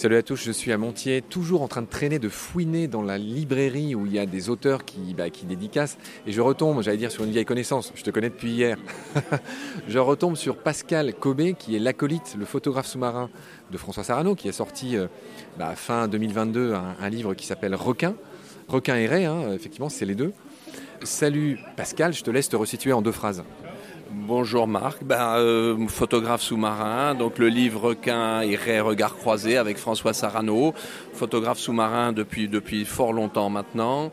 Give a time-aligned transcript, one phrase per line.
[0.00, 3.02] Salut à tous, je suis à Montier, toujours en train de traîner, de fouiner dans
[3.02, 5.98] la librairie où il y a des auteurs qui, bah, dédicacent.
[6.26, 8.78] Et je retombe, j'allais dire, sur une vieille connaissance, je te connais depuis hier.
[9.88, 13.28] je retombe sur Pascal Cobé, qui est l'acolyte, le photographe sous-marin
[13.70, 15.06] de François Sarano, qui a sorti euh,
[15.58, 18.14] bah, fin 2022 un, livre qui s'appelle Requin.
[18.68, 20.32] Requin et Ray, hein, effectivement, c'est les deux.
[21.02, 23.44] Salut Pascal, je te laisse te resituer en deux phrases.
[24.12, 30.12] Bonjour Marc, ben, euh, photographe sous-marin, donc le livre Requin et Regard croisé avec François
[30.12, 30.74] Sarano,
[31.12, 34.10] photographe sous-marin depuis, depuis fort longtemps maintenant.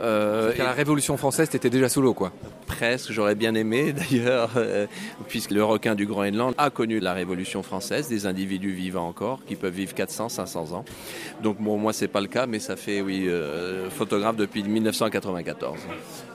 [0.00, 2.32] Euh, à la Révolution française, tu étais déjà sous l'eau quoi
[2.66, 4.88] Presque, j'aurais bien aimé d'ailleurs, euh,
[5.28, 9.54] puisque le requin du Groenland a connu la Révolution française, des individus vivants encore, qui
[9.54, 10.84] peuvent vivre 400, 500 ans.
[11.40, 13.30] Donc bon, moi c'est pas le cas, mais ça fait, oui,
[13.90, 15.78] photographe depuis 1994.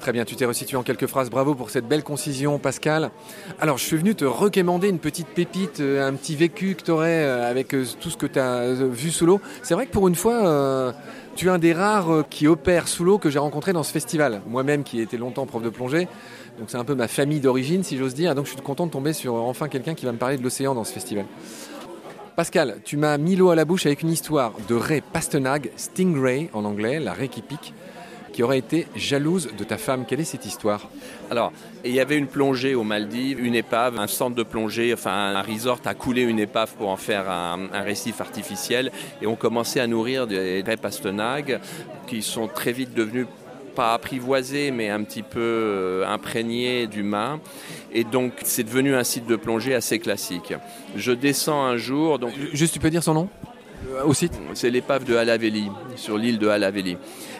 [0.00, 1.30] Très bien, tu t'es resitué en quelques phrases.
[1.30, 2.97] Bravo pour cette belle concision, Pascal.
[3.60, 6.90] Alors, je suis venu te recommander une petite pépite, euh, un petit vécu que tu
[6.90, 9.40] aurais euh, avec euh, tout ce que tu as vu sous l'eau.
[9.62, 10.94] C'est vrai que pour une fois,
[11.36, 14.42] tu es un des rares qui opère sous l'eau que j'ai rencontré dans ce festival.
[14.46, 16.08] Moi-même, qui ai été longtemps prof de plongée,
[16.58, 18.34] donc c'est un peu ma famille d'origine, si j'ose dire.
[18.34, 20.74] Donc, je suis content de tomber sur enfin quelqu'un qui va me parler de l'océan
[20.74, 21.26] dans ce festival.
[22.36, 26.50] Pascal, tu m'as mis l'eau à la bouche avec une histoire de Ray Pastenag, Stingray
[26.52, 27.74] en anglais, la raie qui pique
[28.38, 30.04] qui aurait été jalouse de ta femme.
[30.06, 30.88] Quelle est cette histoire?
[31.28, 31.52] Alors,
[31.84, 35.42] il y avait une plongée aux Maldives, une épave, un centre de plongée, enfin un
[35.42, 39.88] resort a coulé une épave pour en faire un, récif artificiel et on commençait à
[39.88, 41.58] nourrir des raies pastenagues
[42.06, 43.26] qui sont très vite devenus
[43.74, 47.40] pas apprivoisés, mais un petit peu euh, imprégnés d'humains.
[47.92, 50.54] Et donc, c'est devenu un site de plongée assez classique.
[50.94, 52.20] Je descends un jour.
[52.20, 52.34] Donc...
[52.52, 53.28] Juste, tu peux dire son nom?
[53.86, 56.96] Euh, au site C'est l'épave de Halaveli, sur l'île de Halaveli.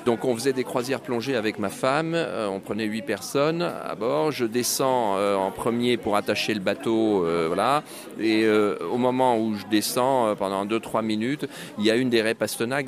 [0.09, 3.95] Donc on faisait des croisières plongées avec ma femme, euh, on prenait huit personnes à
[3.95, 7.83] bord, je descends euh, en premier pour attacher le bateau, euh, voilà,
[8.19, 11.47] et au moment où je descends, pendant 2-3 minutes,
[11.79, 12.37] il y a une des raies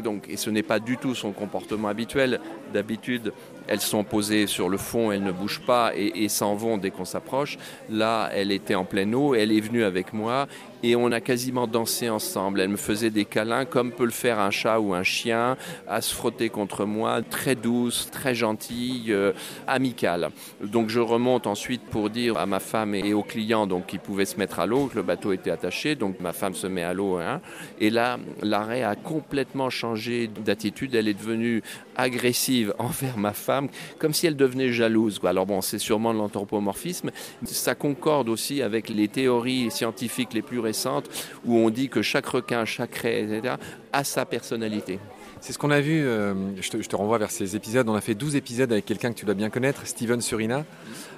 [0.02, 3.32] donc, et ce n'est pas du tout son comportement habituel, d'habitude
[3.70, 7.04] elles sont posées sur le fond, elles ne bougent pas et, s'en vont dès qu'on
[7.04, 7.56] s'approche.
[7.88, 10.48] Là, elle était en pleine eau, elle est venue avec moi
[10.82, 12.60] et on a quasiment dansé ensemble.
[12.60, 16.00] Elle me faisait des câlins comme peut le faire un chat ou un chien, à
[16.00, 19.32] se frotter contre moi, très douce, très gentille, euh,
[19.68, 20.30] amicale.
[20.64, 24.24] Donc je remonte ensuite pour dire à ma femme et aux clients donc qu'ils pouvaient
[24.24, 25.94] se mettre à l'eau, que le bateau était attaché.
[25.94, 27.18] Donc ma femme se met à l'eau.
[27.18, 27.40] Hein,
[27.78, 30.96] et là, l'arrêt a complètement changé d'attitude.
[30.96, 31.62] Elle est devenue
[31.96, 35.20] agressive envers ma femme, comme si elle devenait jalouse.
[35.24, 37.10] Alors bon, c'est sûrement de l'anthropomorphisme.
[37.44, 41.08] Ça concorde aussi avec les théories scientifiques les plus récentes
[41.44, 43.54] où on dit que chaque requin, chaque raie, etc.,
[43.92, 44.98] a sa personnalité.
[45.42, 48.14] C'est ce qu'on a vu, euh, je, te, renvoie vers ces épisodes, on a fait
[48.14, 50.66] 12 épisodes avec quelqu'un que tu dois bien connaître, Steven Surina.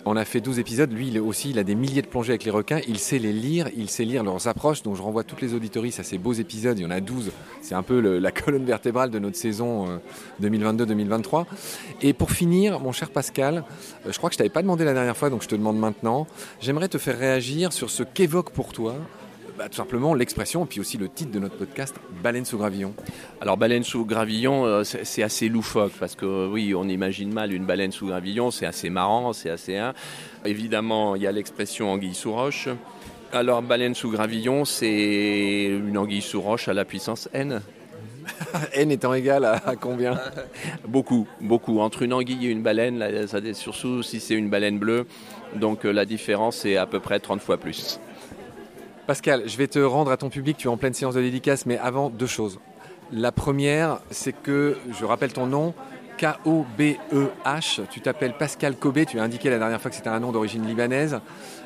[0.05, 2.53] On a fait 12 épisodes, lui aussi, il a des milliers de plongées avec les
[2.53, 5.55] requins, il sait les lire, il sait lire leurs approches, donc je renvoie toutes les
[5.55, 8.65] auditories à ces beaux épisodes, il y en a 12, c'est un peu la colonne
[8.65, 10.00] vertébrale de notre saison
[10.41, 11.41] 2022-2023.
[11.41, 11.44] Euh,
[12.00, 13.65] Et pour finir, mon cher Pascal,
[14.06, 15.78] euh, je crois que je t'avais pas demandé la dernière fois, donc je te demande
[15.78, 16.28] maintenant,
[16.60, 18.94] j'aimerais te faire réagir sur ce qu'évoque pour toi
[19.58, 22.94] bah, tout simplement l'expression, puis aussi le titre de notre podcast, Baleine sous gravillon.
[23.40, 27.66] Alors baleine sous gravillon, euh, c'est assez loufoque, parce que oui, on imagine mal une
[27.66, 29.76] baleine sous gravillon, c'est assez marrant, c'est assez...
[29.76, 29.92] Hein.
[30.44, 32.68] Évidemment, il y a l'expression anguille sous roche.
[33.32, 37.60] Alors baleine sous gravillon, c'est une anguille sous roche à la puissance n.
[38.74, 40.18] n étant égal à, combien?
[40.88, 41.80] Beaucoup, beaucoup.
[41.80, 45.06] Entre une anguille et une baleine, là, ça, surtout si c'est une baleine bleue,
[45.54, 47.98] donc euh, la différence est à peu près 30 fois plus.
[49.06, 51.66] Pascal, je vais te rendre à ton public, tu es en pleine séance de dédicace,
[51.66, 52.60] mais avant deux choses.
[53.10, 55.74] La première, c'est que, je rappelle ton nom,
[56.18, 60.30] K-O-B-E-H, tu t'appelles Pascal Kobe, tu as indiqué la dernière fois que c'était un nom
[60.30, 61.18] d'origine libanaise.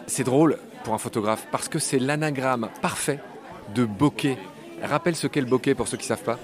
[0.07, 3.21] C'est drôle pour un photographe parce que c'est l'anagramme parfait
[3.75, 4.39] de bokeh.
[4.83, 6.39] Rappelle ce qu'est le bokeh pour ceux qui ne savent pas.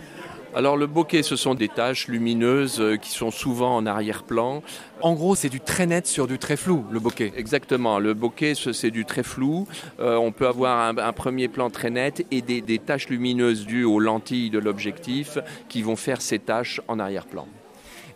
[0.54, 4.62] Alors le bokeh, ce sont des taches lumineuses euh, qui sont souvent en arrière-plan.
[5.00, 7.32] En gros, c'est du très net sur du très flou, le bokeh.
[7.36, 7.98] Exactement.
[7.98, 9.66] Le bokeh, c'est du très flou.
[9.98, 13.84] Euh, on peut avoir un, premier plan très net et des, des taches lumineuses dues
[13.84, 15.38] aux lentilles de l'objectif
[15.70, 17.46] qui vont faire ces taches en arrière-plan.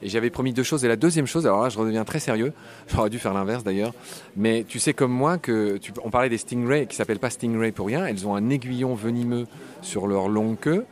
[0.02, 0.84] Et j'avais promis deux choses.
[0.84, 2.52] Et la deuxième chose, alors là, je redeviens très sérieux.
[2.88, 3.94] J'aurais dû faire l'inverse d'ailleurs.
[4.36, 7.86] Mais tu sais comme moi que on parlait des stingrays qui s'appellent pas stingrays pour
[7.86, 8.04] rien.
[8.06, 9.46] Elles ont un aiguillon venimeux
[9.80, 10.84] sur leur longue queue.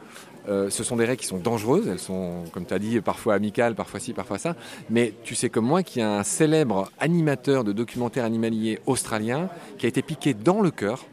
[0.48, 3.34] Euh, ce sont des raies qui sont dangereuses, elles sont, comme tu as dit, parfois
[3.34, 4.56] amicales, parfois ci, parfois ça.
[4.90, 9.48] Mais tu sais comme moi qu'il y a un célèbre animateur de documentaire animalier australien
[9.78, 11.04] qui a été piqué dans le cœur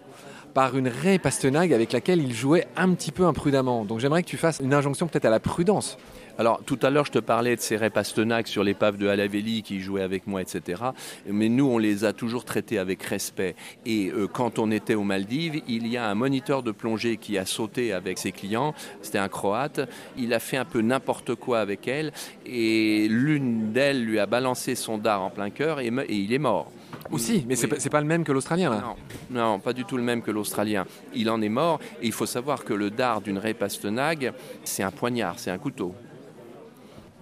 [0.53, 3.85] par une raie pastenague avec laquelle il jouait un petit peu imprudemment.
[3.85, 5.97] Donc j'aimerais que tu fasses une injonction peut-être à la prudence
[6.37, 9.63] Alors, tout à l'heure, je te parlais de ces Ray Pastenac sur l'épave de Alavelli
[9.63, 10.81] qui jouait avec moi, etc.
[11.27, 13.55] Mais nous, on les a toujours traités avec respect.
[13.85, 17.37] Et euh, quand on était aux Maldives, il y a un moniteur de plongée qui
[17.37, 18.73] a sauté avec ses clients.
[19.01, 19.81] C'était un Croate.
[20.17, 22.11] Il a fait un peu n'importe quoi avec elle.
[22.45, 26.71] Et l'une d'elles lui a balancé son dard en plein cœur et il est mort.
[27.11, 28.81] Aussi, mais c'est pas, pas le même que l'Australien là.
[29.29, 30.85] Non, non, pas du tout le même que l'Australien.
[31.13, 34.83] Il en est mort et il faut savoir que le dard d'une Ray Pastenague, c'est
[34.83, 35.93] un poignard, c'est un couteau.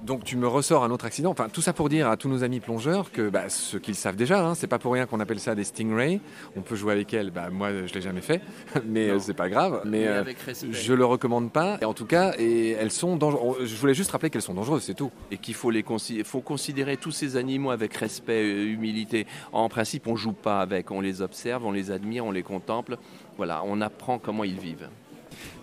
[0.04, 1.32] Donc tu me ressors un autre accident.
[1.32, 4.16] Enfin, tout ça pour dire à tous nos amis plongeurs que bah, ce qu'ils savent
[4.16, 6.20] déjà, hein, c'est pas pour rien qu'on appelle ça des stingrays.
[6.56, 7.32] On peut jouer avec elles.
[7.32, 8.42] Bah, moi, je l'ai jamais fait,
[8.86, 9.82] mais euh, c'est pas grave.
[9.86, 10.24] Mais, euh,
[10.72, 11.78] je le recommande pas.
[11.82, 13.68] Et en tout cas, et elles sont dangereuses.
[13.68, 15.12] Je voulais juste rappeler qu'elles sont dangereuses, c'est tout.
[15.32, 15.84] Et qu'il faut les
[16.24, 19.28] faut considérer tous ces animaux avec respect, et euh, humilité.
[19.52, 20.92] En principe, on joue pas avec.
[20.92, 22.98] On les observe, on les admire, on les contemple.
[23.38, 24.90] Voilà, on apprend comment ils vivent.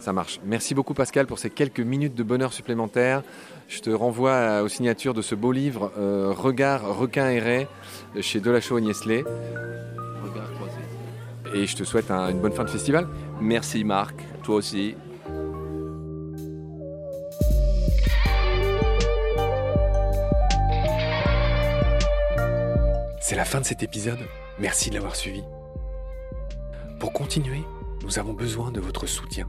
[0.01, 0.41] Ça marche.
[0.45, 3.23] Merci beaucoup Pascal pour ces quelques minutes de bonheur supplémentaires.
[3.69, 7.67] Je te renvoie aux signatures de ce beau livre euh, Regard, requin et ray
[8.21, 9.25] chez Delachaux Niesley.
[10.23, 10.79] Regard croisé.
[11.55, 13.09] Et je te souhaite une bonne fin de festival.
[13.41, 14.95] Merci Marc, toi aussi.
[23.21, 24.21] C'est la fin de cet épisode.
[24.61, 25.43] Merci de l'avoir suivi.
[27.01, 27.63] Pour continuer,
[28.05, 29.49] nous avons besoin de votre soutien.